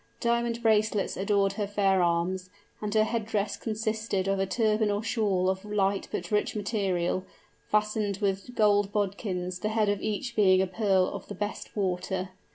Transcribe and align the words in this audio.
Diamond 0.19 0.63
bracelets 0.63 1.15
adorned 1.15 1.53
her 1.53 1.67
fair 1.67 2.01
arms; 2.01 2.49
and 2.81 2.91
her 2.95 3.03
head 3.03 3.23
dress 3.27 3.55
consisted 3.55 4.27
of 4.27 4.39
a 4.39 4.47
turban 4.47 4.89
or 4.89 5.03
shawl 5.03 5.47
of 5.47 5.63
light 5.63 6.07
but 6.11 6.31
rich 6.31 6.55
material, 6.55 7.23
fastened 7.69 8.17
with 8.17 8.55
golden 8.55 8.89
bodkins, 8.91 9.59
the 9.59 9.69
head 9.69 9.89
of 9.89 10.01
each 10.01 10.35
being 10.35 10.59
a 10.59 10.65
pearl 10.65 11.05
of 11.09 11.27
the 11.27 11.35
best 11.35 11.75
water. 11.75 12.29